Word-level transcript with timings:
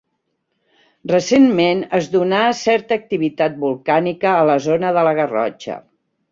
Recentment 1.11 1.83
es 1.99 2.09
donà 2.15 2.41
certa 2.61 2.99
activitat 3.03 3.61
volcànica 3.67 4.35
a 4.41 4.51
la 4.55 4.59
zona 4.71 4.97
de 4.99 5.07
la 5.11 5.17
Garrotxa. 5.23 5.81